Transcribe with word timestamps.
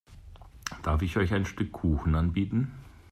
Darf 0.81 1.03
ich 1.03 1.15
euch 1.17 1.31
ein 1.31 1.45
Stück 1.45 1.71
Kuchen 1.73 2.15
anbieten? 2.15 2.71